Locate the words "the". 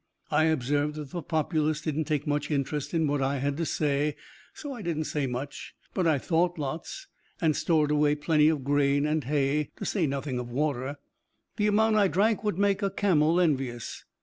1.11-1.21, 11.57-11.67